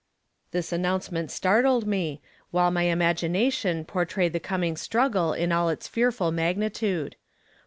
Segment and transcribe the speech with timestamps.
[0.49, 6.31] This announcement startled me, while my imagination portrayed the coming struggle in all its fearful
[6.31, 7.17] magnitude.